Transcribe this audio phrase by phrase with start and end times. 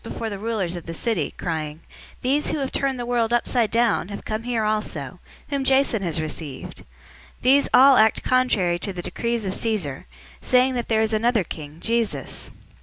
[0.03, 1.79] "}before the rulers of the city, crying,
[2.23, 6.01] "These who have turned the world upside down have come here also, 017:007 whom Jason
[6.01, 6.83] has received.
[7.43, 10.07] These all act contrary to the decrees of Caesar,
[10.41, 12.49] saying that there is another king, Jesus!"